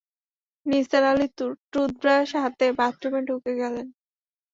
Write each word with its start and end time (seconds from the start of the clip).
Nisar 0.65 1.03
Ali 1.03 1.27
toothbrush 1.71 2.29
হাতে 2.43 2.65
বাথরুমে 2.79 3.21
ঢুকে 3.27 3.51
গেলেন। 3.61 3.87